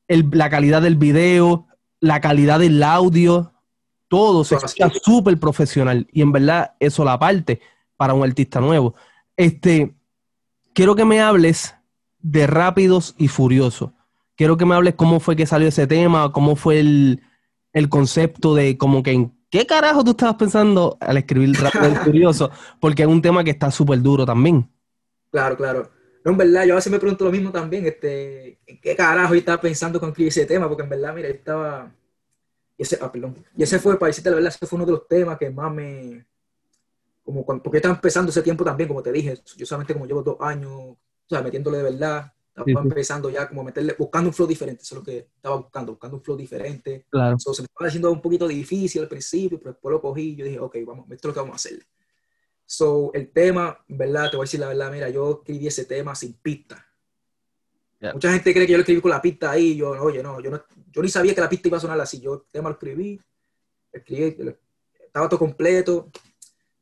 [0.07, 1.65] la calidad del video,
[1.99, 3.51] la calidad del audio,
[4.07, 6.05] todo se escucha súper profesional.
[6.11, 7.61] Y en verdad, eso la parte
[7.97, 8.93] para un artista nuevo.
[9.35, 9.95] Este,
[10.73, 11.75] quiero que me hables
[12.19, 13.91] de Rápidos y Furiosos.
[14.35, 17.21] Quiero que me hables cómo fue que salió ese tema, cómo fue el,
[17.73, 21.95] el concepto de como que en ¿Qué carajo tú estabas pensando al escribir Rápido y
[22.05, 22.49] Furioso?
[22.79, 24.71] Porque es un tema que está súper duro también.
[25.29, 25.91] Claro, claro.
[26.23, 29.33] No, en verdad, yo a veces me pregunto lo mismo también, este, ¿en qué carajo
[29.33, 30.69] yo estaba pensando con escribir ese tema?
[30.69, 31.91] Porque en verdad, mira, estaba...
[32.77, 33.43] Y ese, ah, perdón.
[33.57, 35.73] Y ese fue, para decirte la verdad, ese fue uno de los temas que más
[35.73, 36.25] me...
[37.23, 40.23] Como cuando, porque estaba empezando ese tiempo también, como te dije, yo solamente como llevo
[40.23, 44.47] dos años, o sea, metiéndole de verdad, Estaba empezando ya como meterle, buscando un flow
[44.47, 47.05] diferente, eso es lo que estaba buscando, buscando un flow diferente.
[47.09, 47.39] Claro.
[47.39, 50.45] se me estaba haciendo un poquito difícil al principio, pero después lo cogí y yo
[50.45, 51.85] dije, ok, vamos, esto es lo que vamos a hacer.
[52.65, 54.31] So, el tema, ¿verdad?
[54.31, 56.85] Te voy a decir la verdad, mira, yo escribí ese tema sin pista.
[58.13, 60.49] Mucha gente cree que yo lo escribí con la pista ahí, yo, oye, no, yo
[60.49, 62.73] no, yo ni sabía que la pista iba a sonar así, yo el tema lo
[62.73, 63.21] escribí,
[63.91, 64.35] escribí,
[64.99, 66.09] estaba todo completo,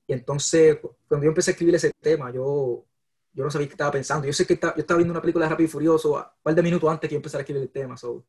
[0.10, 2.84] y entonces, cuando yo empecé a escribir ese tema, yo
[3.32, 4.26] yo no sabía qué estaba pensando.
[4.26, 6.64] Yo sé que yo estaba viendo una película de Rápido y Furioso un par de
[6.64, 7.96] minutos antes que yo empezara a escribir el tema.
[7.96, 8.26] So,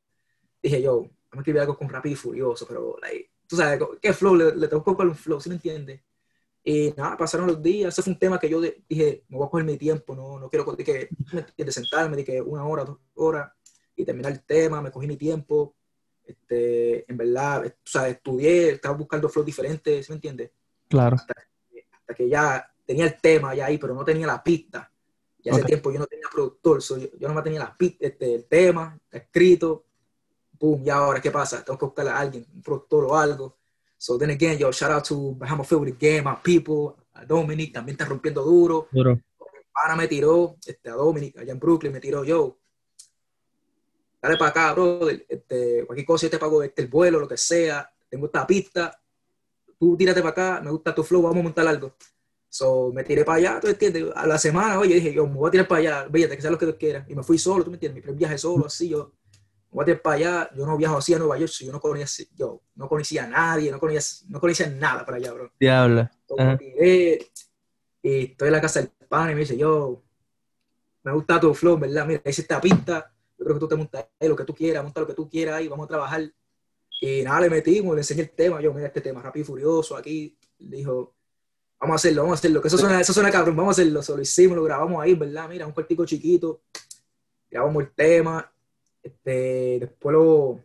[0.62, 4.12] dije yo, vamos a escribir algo con Rápido y Furioso, pero like, tú sabes, ¿qué
[4.12, 4.34] flow?
[4.36, 6.02] Le, le tengo que buscar un flow, ¿sí me entiendes?
[6.62, 7.94] Y nada, pasaron los días.
[7.94, 10.50] Ese fue un tema que yo dije, me voy a coger mi tiempo, no, no
[10.50, 11.08] quiero que,
[11.56, 13.50] de sentarme, de que una hora, dos horas
[13.96, 14.82] y terminar el tema.
[14.82, 15.74] Me cogí mi tiempo.
[16.22, 20.52] Este, en verdad, tú sabes, estudié, estaba buscando flow diferentes, ¿sí me entiendes?
[20.88, 21.16] Claro.
[21.16, 21.34] Hasta,
[22.14, 24.90] que ya tenía el tema ya ahí, pero no tenía la pista.
[25.42, 28.44] Y hace tiempo yo no tenía productor, yo, yo no tenía la pista, este, el
[28.44, 29.84] tema escrito.
[30.58, 31.64] Boom, y ahora, ¿qué pasa?
[31.64, 33.56] Tengo que buscar a alguien, un productor o algo.
[33.96, 37.94] So then again, yo, shout out to Bahama Favorite Game, my people, a Dominic, también
[37.94, 38.88] está rompiendo duro.
[38.90, 39.18] Duro.
[39.72, 42.58] Pana me tiró, este, a Dominic, allá en Brooklyn, me tiró yo.
[44.20, 45.08] Dale para acá, bro.
[45.08, 47.90] Este, cualquier cosa yo te pago este, el vuelo, lo que sea.
[48.08, 48.99] Tengo esta pista.
[49.80, 51.94] Tú tírate para acá, me gusta tu flow, vamos a montar algo.
[52.50, 54.04] So, me tiré para allá, ¿tú entiendes?
[54.14, 56.50] A la semana, oye, dije, yo me voy a tirar para allá, véate, que sea
[56.50, 57.08] lo que tú quieras.
[57.08, 57.94] Y me fui solo, ¿tú me entiendes?
[57.94, 59.14] Mi primer viaje solo, así, yo
[59.70, 60.50] me voy a tirar para allá.
[60.54, 63.70] Yo no viajo así a Nueva York, yo no conocía, yo no conocía a nadie,
[63.70, 65.50] no conocía, no conocía nada para allá, bro.
[65.58, 66.10] Diablo.
[66.36, 67.30] me tiré,
[68.02, 70.02] y estoy en la casa del pan y me dice, yo,
[71.04, 72.06] me gusta tu flow, ¿verdad?
[72.06, 74.82] Mira, hice esta pista, yo creo que tú te montas ahí lo que tú quieras,
[74.82, 76.30] monta lo que tú quieras ahí, vamos a trabajar.
[77.00, 79.96] Y nada, le metimos, le enseñé el tema, yo, mira este tema, rápido y furioso,
[79.96, 81.14] aquí, dijo,
[81.80, 84.02] vamos a hacerlo, vamos a hacerlo, que eso suena, eso suena cabrón, vamos a hacerlo,
[84.06, 85.48] lo hicimos, lo grabamos ahí, ¿verdad?
[85.48, 86.60] Mira, un cuartico chiquito,
[87.50, 88.52] grabamos el tema,
[89.02, 90.60] este, después lo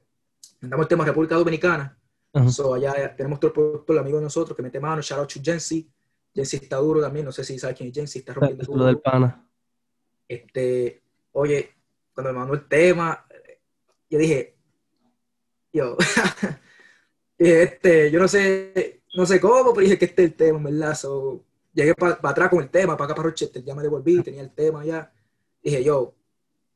[0.60, 1.98] mandamos el tema a República Dominicana,
[2.50, 5.89] so, allá tenemos todo el, amigo de nosotros que mete mano, shout out to Jensi,
[6.34, 9.48] Jensi está duro también, no sé si sabes quién es Jensi, está rompiendo del pana.
[10.28, 11.76] Este, oye,
[12.13, 13.26] cuando me mandó el tema,
[14.10, 14.54] yo dije,
[15.75, 15.97] yo,
[17.38, 20.97] este, yo no sé, no sé cómo, pero dije que este es el tema, ¿verdad?
[21.73, 24.51] llegué para atrás con el tema, para acá para Rochester, ya me devolví, tenía el
[24.51, 25.11] tema ya.
[25.61, 26.13] Dije yo,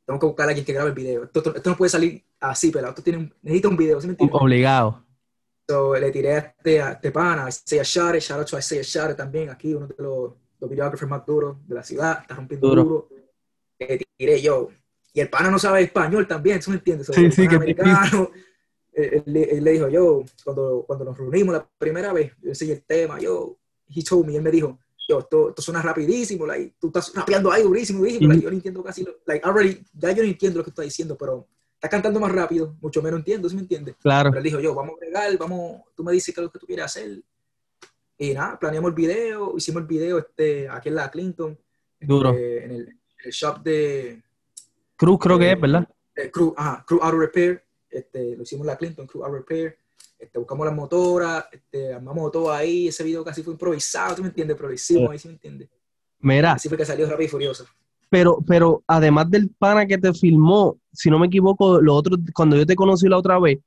[0.04, 1.24] tengo que buscar a alguien que grabe el video.
[1.24, 4.12] Esto, esto no puede salir así, pero esto tiene un, necesita un video, ¿sí me
[4.12, 4.38] entiendes?
[4.38, 5.02] Obligado.
[5.66, 8.82] So, le tiré a este, a este pana, a Isaiah Share, shout out to Isaiah
[8.82, 12.68] Share también, aquí, uno de los, los videógrafos más duros de la ciudad, está rompiendo
[12.68, 13.08] duro.
[13.78, 14.68] Le tiré yo.
[15.14, 17.06] Y el pana no sabe español también, ¿tú me entiendes?
[17.06, 18.30] sí, sí, que americano
[19.08, 23.18] él, le dijo, yo, cuando, cuando nos reunimos la primera vez, yo enseñé el tema,
[23.18, 23.56] yo,
[23.88, 27.50] he told me, él me dijo, yo, esto, esto suena rapidísimo, like, tú estás rapeando
[27.50, 30.64] ahí durísimo, durísimo, yo no entiendo casi, lo, like, already, ya yo no entiendo lo
[30.64, 33.96] que estás diciendo, pero estás cantando más rápido, mucho menos entiendo, ¿sí me entiendes?
[34.00, 34.30] Claro.
[34.30, 36.58] Pero él dijo, yo, vamos a regar, vamos, tú me dices qué es lo que
[36.58, 37.22] tú quieres hacer.
[38.18, 41.58] Y nada, planeamos el video, hicimos el video este, aquí en la Clinton.
[41.98, 42.32] Duro.
[42.32, 44.22] Este, en, el, el, shop de...
[44.94, 45.88] Cruz creo que es, ¿verdad?
[46.30, 49.76] Cruz, ajá, Cruz Auto Repair este, lo hicimos la Clinton Crew Repair,
[50.18, 54.28] este, buscamos las motoras, este, armamos todo ahí, ese video casi fue improvisado, ¿tú me
[54.28, 54.56] entiendes?
[54.56, 55.68] Pero lo hicimos ahí, ¿sí me entiendes?
[56.20, 56.52] Mira.
[56.52, 57.66] Así fue que salió Rápido y Furioso.
[58.10, 62.56] Pero, pero además del pana que te filmó, si no me equivoco, lo otro, cuando
[62.56, 63.58] yo te conocí la otra vez,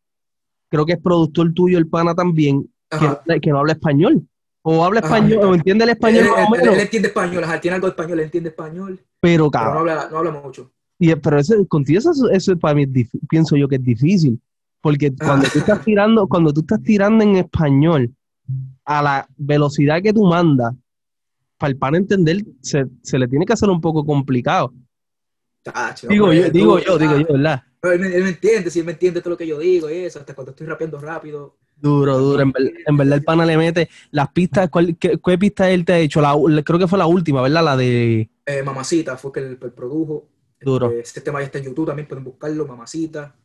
[0.69, 4.21] creo que es productor tuyo el pana también, que, que, no habla español.
[4.61, 6.25] O habla español, o entiende el español.
[6.25, 8.99] Él, él, entiende español, tiene algo de español, él entiende español.
[9.19, 9.73] Pero, cabrón.
[9.73, 10.71] no, habla, no habla mucho.
[10.99, 12.85] Y, pero eso, contigo eso, eso para mí
[13.29, 14.39] pienso yo que es difícil.
[14.81, 15.25] Porque ah.
[15.25, 18.13] cuando tú estás tirando, cuando tú estás tirando en español
[18.85, 20.73] a la velocidad que tú mandas,
[21.57, 24.73] para el pan entender, se, se le tiene que hacer un poco complicado.
[26.09, 27.63] digo, yo, digo yo, digo yo, ¿verdad?
[27.83, 29.93] Él me, él me, entiende, si él me entiende todo lo que yo digo y
[29.93, 31.57] eso, hasta cuando estoy rapeando rápido.
[31.75, 32.41] Duro, duro.
[32.41, 32.53] En,
[32.85, 34.69] en verdad el pana le mete las pistas.
[34.69, 36.21] ¿cuál, qué, pista él te ha hecho?
[36.21, 37.63] La, creo que fue la última, ¿verdad?
[37.63, 38.29] La de...
[38.45, 40.27] Eh, Mamacita, fue que él produjo.
[40.63, 40.91] Duro.
[40.91, 43.35] Este, tema ya está en YouTube, también pueden buscarlo, mamacita.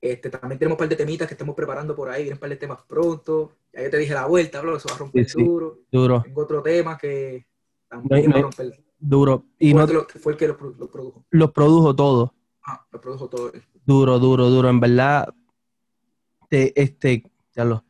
[0.00, 2.50] Este, también tenemos un par de temitas que estamos preparando por ahí, vienen un par
[2.50, 3.52] de temas pronto.
[3.72, 5.78] Ya yo te dije la vuelta, bro, eso va a romper duro.
[5.90, 6.22] Duro.
[6.22, 7.46] Tengo otro tema que
[7.88, 8.84] también va a romper.
[8.98, 9.44] Duro.
[9.58, 11.24] Y no, fue el que lo, produjo.
[11.30, 12.34] Los produjo todo.
[12.66, 13.52] Ah, lo produjo todo.
[13.84, 14.68] Duro, duro, duro.
[14.68, 15.32] En verdad,
[16.48, 17.84] te, este, ya lo.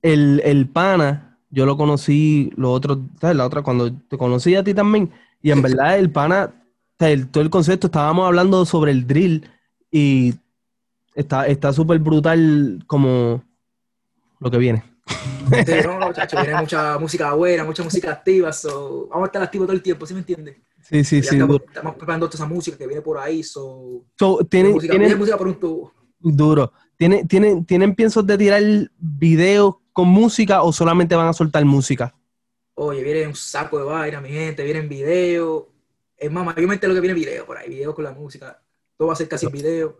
[0.00, 3.36] El, el pana, yo lo conocí, lo otro, ¿sabes?
[3.36, 6.61] La otra, cuando te conocí a ti también, y en verdad el pana
[7.30, 9.48] todo el concepto, estábamos hablando sobre el drill
[9.90, 10.34] y
[11.14, 13.42] está súper brutal como
[14.40, 14.84] lo que viene.
[15.06, 19.76] Sí, no, muchachos, viene mucha música buena, mucha música activa, vamos a estar activos todo
[19.76, 20.56] el tiempo, ¿sí me entiendes?
[20.82, 21.36] Sí, sí, sí.
[21.36, 23.42] Estamos, estamos, preparando toda esa música que viene por ahí.
[23.42, 25.92] So, so tienen, música, tienen, música por un tubo.
[26.18, 26.72] Duro.
[26.96, 28.62] ¿Tienen, tienen, ¿Tienen piensos de tirar
[28.98, 32.14] videos con música o solamente van a soltar música?
[32.74, 35.64] Oye, viene un saco de vaina, mi gente, vienen videos.
[36.22, 38.62] Es más, mayormente lo que viene video por ahí, videos con la música.
[38.96, 39.96] Todo va a ser casi video.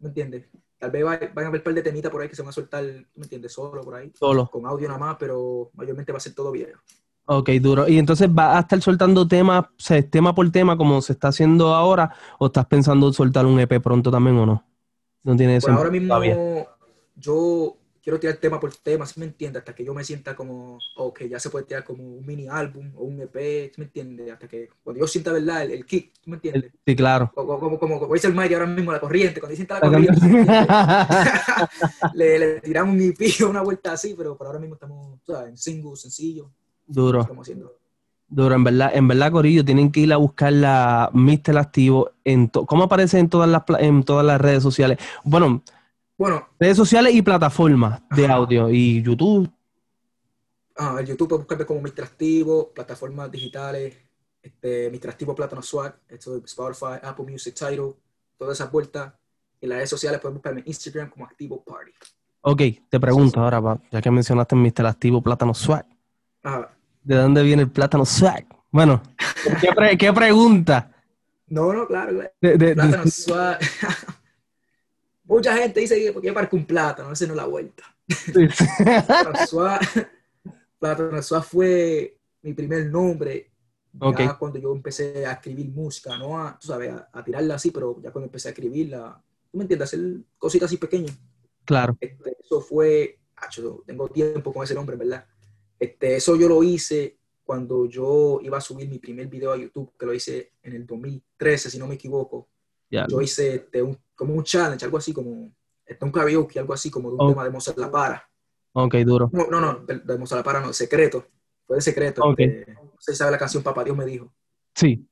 [0.00, 0.48] ¿Me entiendes?
[0.76, 2.52] Tal vez van a haber un par de temitas por ahí que se van a
[2.52, 3.52] soltar, ¿me entiendes?
[3.52, 4.10] Solo por ahí.
[4.18, 4.50] Solo.
[4.50, 6.76] Con audio nada más, pero mayormente va a ser todo video.
[7.26, 7.86] Ok, duro.
[7.86, 11.28] ¿Y entonces va a estar soltando temas, o sea, tema por tema como se está
[11.28, 12.12] haciendo ahora?
[12.40, 14.64] ¿O estás pensando soltar un EP pronto también o no?
[15.22, 16.18] No tiene Por ahora mismo
[17.14, 19.60] yo quiero tirar tema por tema, ¿sí me entiendes?
[19.60, 22.48] Hasta que yo me sienta como, o que ya se puede tirar como un mini
[22.48, 24.32] álbum o un EP, ¿sí me entiendes?
[24.32, 25.62] Hasta que cuando yo sienta, ¿verdad?
[25.64, 26.72] El, el kick, ¿sí me entiendes?
[26.86, 27.30] Sí, claro.
[27.34, 29.90] Como, como, como, como dice el Mike ahora mismo, la corriente, cuando yo sienta la
[29.90, 30.20] corriente,
[32.14, 35.50] le, le, tiramos un EP o una vuelta así, pero por ahora mismo estamos, ¿sabes?
[35.50, 36.50] En single, sencillo.
[36.86, 37.20] Duro.
[37.20, 37.76] Estamos haciendo.
[38.28, 42.12] Duro, en verdad, en verdad, Corillo, tienen que ir a buscar la Mister Activo.
[42.24, 44.98] En ¿Cómo aparece en todas las en todas las redes sociales?
[45.24, 45.62] Bueno,
[46.20, 49.50] bueno, redes sociales y plataformas de audio y YouTube.
[50.76, 52.04] Ah, el YouTube puedes buscarme como Mr.
[52.04, 53.96] Activo, plataformas digitales,
[54.42, 55.08] este, Mr.
[55.08, 57.94] Activo Plátano Swag, esto Spotify, Apple Music, Title,
[58.36, 59.14] todas esas vueltas.
[59.62, 61.92] En las redes sociales puedes buscarme en Instagram como Activo Party.
[62.42, 64.88] Ok, te pregunto ahora, ya que mencionaste Mr.
[64.88, 65.86] Activo Plátano Swag.
[66.42, 66.70] Ajá.
[67.02, 68.44] ¿De dónde viene el plátano swag?
[68.70, 69.02] Bueno,
[69.58, 70.92] ¿qué, pre qué pregunta?
[71.46, 72.12] No, no, claro.
[72.12, 72.30] claro.
[72.42, 73.10] De, de, plátano de...
[73.10, 73.58] swag.
[75.30, 77.84] Mucha gente dice que porque yo parezco un plátano, ese no es la vuelta.
[78.08, 78.48] Sí.
[80.78, 83.50] plátano, swag fue mi primer nombre.
[83.92, 84.38] Ya Ok.
[84.38, 88.00] cuando yo empecé a escribir música, no a, tú sabes, a, a tirarla así, pero
[88.02, 90.00] ya cuando empecé a escribirla, tú me entiendes, hacer
[90.38, 91.18] cositas así pequeñas.
[91.64, 91.96] Claro.
[92.00, 95.26] Este, eso fue, acho, tengo tiempo con ese nombre, ¿verdad?
[95.78, 99.92] Este, eso yo lo hice cuando yo iba a subir mi primer video a YouTube,
[99.98, 102.48] que lo hice en el 2013, si no me equivoco.
[102.90, 103.06] Ya.
[103.08, 105.52] Yo hice este, un, como un challenge, algo así como
[105.86, 107.28] este, un karaoke, algo así como de un Oh.
[107.30, 108.28] tema de Mozart La Para.
[108.72, 109.30] Ok, duro.
[109.32, 111.26] No, no, no, de, de Mozart La Para, no, secreto.
[111.66, 112.22] Fue de secreto.
[112.24, 112.40] Ok.
[112.40, 114.32] este, no sé si sabe la canción Papá Dios me dijo.
[114.74, 115.06] Sí.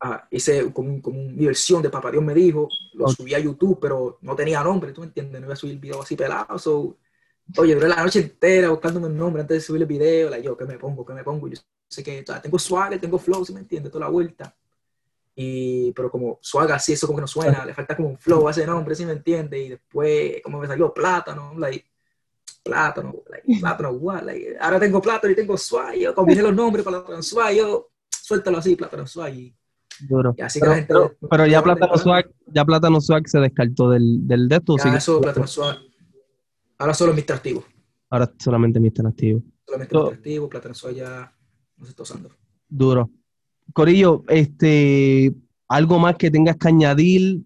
[0.00, 3.12] Ah, hice como, como un- mi versión de Papá Dios me dijo, lo Ok.
[3.16, 5.40] subí a YouTube, pero no tenía nombre, ¿tú me entiendes?
[5.40, 6.96] No iba a subir el video así pelado, so,
[7.56, 10.56] oye, duré la noche entera buscándome un nombre antes de subir el video, like, yo,
[10.56, 11.04] ¿qué me pongo?
[11.04, 11.48] ¿Qué me pongo?
[11.48, 13.90] Yo sé que o sea, tengo swagger, tengo flow, ¿sí me entiendes?
[13.90, 14.54] Toda la vuelta.
[15.40, 18.48] Y, pero como swagger así, eso como que no suena, le falta como un flow
[18.48, 19.66] a ese nombre, ¿sí me entiendes?
[19.66, 21.84] Y después, como me salió plátano, like,
[22.64, 24.22] plátano, like, plátano, what?
[24.24, 27.88] Like, ahora tengo plátano y tengo swag, yo combiné los nombres para plátano swag, yo,
[28.10, 29.54] suéltalo así, plátano swag, y
[30.08, 30.34] Duro.
[30.36, 30.94] y así que Pero, la gente.
[30.94, 34.76] pero- pero ya Plátano Swag, ya Plátano Swag se descartó del, del de esto.
[34.76, 35.46] Ya, eso, plátano.
[36.78, 37.32] Ahora solo Mr.
[37.32, 37.64] Activo.
[38.10, 39.06] Ahora solamente Mr.
[39.08, 39.42] Activo.
[39.66, 40.14] Solamente So- Mr.
[40.14, 41.32] Activo, plátano suave ya
[41.76, 42.30] no se está usando.
[42.68, 43.10] Duro.
[43.72, 45.34] Corillo, este,
[45.68, 47.42] algo más que tengas que añadir,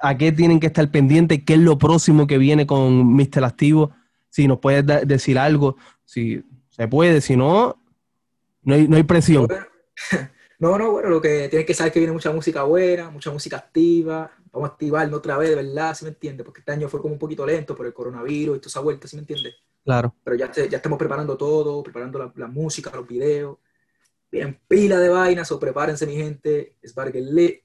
[0.00, 3.44] a qué tienen que estar pendientes, qué es lo próximo que viene con Mr.
[3.44, 3.92] Activo,
[4.30, 7.82] si nos puedes decir algo, si se puede, si no,
[8.62, 9.48] no hay, no hay presión.
[10.60, 13.30] No, no, bueno, lo que tienes que saber es que viene mucha música buena, mucha
[13.30, 14.28] música activa.
[14.50, 16.44] Vamos a activarnos otra vez, de verdad, ¿sí me entiendes?
[16.44, 19.06] Porque este año fue como un poquito lento por el coronavirus y toda esa vuelta,
[19.06, 19.54] ¿sí me entiendes?
[19.84, 20.12] Claro.
[20.24, 23.58] Pero ya, ya estamos preparando todo, preparando la, la música, los videos.
[24.30, 26.76] Bien, pila de vainas, o prepárense, mi gente.
[26.82, 27.62] Es Lit.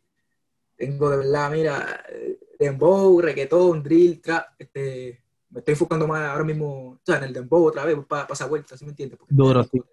[0.76, 4.48] Tengo de verdad, mira, eh, dembow, reggaetón, drill, trap.
[4.58, 8.28] Este, me estoy enfocando más ahora mismo, o sea, en el dembow otra vez, para
[8.32, 9.20] esa vuelta, ¿sí me entiendes?
[9.20, 9.86] Porque Duro, año,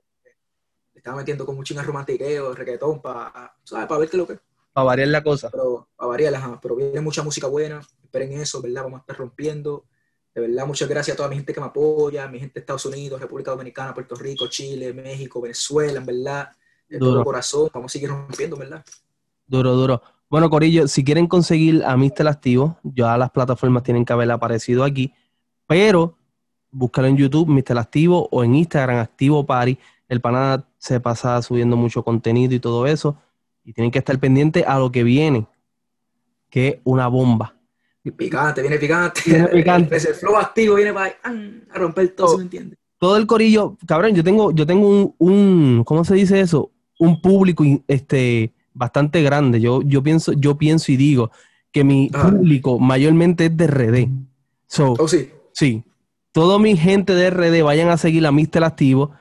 [0.94, 3.87] le estaba metiendo con mucho romantiqueo, reggaetón, para, ¿sabes?
[3.87, 4.38] Para ver qué es lo que
[4.72, 5.50] Para variar la cosa.
[5.50, 8.85] pero a variar, ajá, pero viene mucha música buena, esperen eso, ¿verdad?
[8.85, 9.85] Vamos a estar rompiendo.
[10.40, 12.87] De verdad, muchas gracias a toda mi gente que me apoya, mi gente de Estados
[12.87, 16.50] Unidos, República Dominicana, Puerto Rico, Chile, México, Venezuela, en verdad,
[16.88, 17.12] de Duro.
[17.12, 18.85] todo corazón, vamos a seguir rompiendo, en ¿verdad?
[19.46, 20.03] Duro, duro.
[20.31, 22.26] Bueno, Corillo, si quieren conseguir a Mr.
[22.29, 25.12] Activo, ya las plataformas tienen que haber aparecido aquí,
[25.66, 26.16] pero
[26.70, 27.76] búscalo en YouTube, Mr.
[27.79, 29.76] Activo, o en Instagram, Activo Party.
[30.09, 33.16] El pana se pasa subiendo mucho contenido y todo eso,
[33.62, 35.46] y tienen que estar pendientes a lo que viene,
[36.48, 37.60] que es una bomba.
[38.16, 39.20] Picante, viene picante.
[39.26, 39.96] Viene picante.
[39.96, 42.78] Ese flow activo viene para a romper todo, ¿sí me entiendes?
[42.98, 46.70] Todo el corillo, cabrón, yo tengo, yo tengo un, un, ¿cómo se dice eso?
[46.98, 49.60] Un público este, bastante grande.
[49.60, 51.30] Yo, yo pienso, yo pienso y digo
[51.72, 52.30] que mi Ajá.
[52.30, 54.08] público mayormente es de RD.
[54.66, 55.30] So, Oh, sí.
[55.52, 55.82] Sí.
[56.32, 58.64] Toda mi gente de RD vayan a seguir a Mr.
[58.64, 59.12] Activo.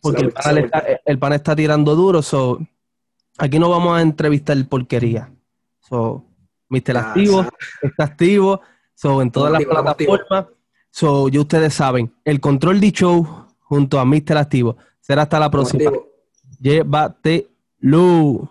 [0.00, 2.22] Porque la el pana, la está, el pana está tirando duro.
[2.22, 2.60] So,
[3.38, 5.32] aquí no vamos a entrevistar porquería.
[5.80, 6.24] So,
[6.72, 6.94] Mr.
[6.94, 7.46] Ya, Activo
[7.82, 8.60] está activo.
[8.94, 10.46] So, en todas las plataformas.
[10.90, 12.12] So, ya ustedes saben.
[12.24, 14.38] El control de show junto a Mr.
[14.38, 14.76] Activo.
[15.00, 15.90] Será hasta la próxima.
[16.60, 17.48] Llévatelo.
[17.80, 18.48] Lu.